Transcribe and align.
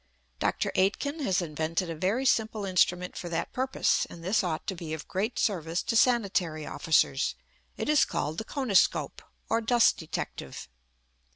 Dr. 0.39 0.71
Aitken 0.73 1.19
has 1.19 1.43
invented 1.43 1.87
a 1.87 1.95
very 1.95 2.25
simple 2.25 2.65
instrument 2.65 3.15
for 3.15 3.29
that 3.29 3.53
purpose; 3.53 4.07
and 4.09 4.23
this 4.23 4.43
ought 4.43 4.65
to 4.65 4.73
be 4.73 4.95
of 4.95 5.07
great 5.07 5.37
service 5.37 5.83
to 5.83 5.95
sanitary 5.95 6.65
officers. 6.65 7.35
It 7.77 7.87
is 7.87 8.03
called 8.03 8.39
the 8.39 8.43
koniscope 8.45 9.21
or 9.47 9.61
dust 9.61 9.97
detective. 9.97 10.67